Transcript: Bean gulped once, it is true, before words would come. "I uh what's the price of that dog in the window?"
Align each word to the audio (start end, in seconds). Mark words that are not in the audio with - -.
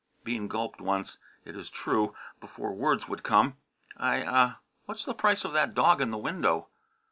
Bean 0.23 0.47
gulped 0.47 0.81
once, 0.81 1.19
it 1.45 1.55
is 1.55 1.69
true, 1.69 2.15
before 2.39 2.73
words 2.73 3.07
would 3.07 3.21
come. 3.21 3.57
"I 3.97 4.23
uh 4.23 4.53
what's 4.87 5.05
the 5.05 5.13
price 5.13 5.45
of 5.45 5.53
that 5.53 5.75
dog 5.75 6.01
in 6.01 6.09
the 6.09 6.17
window?" 6.17 6.69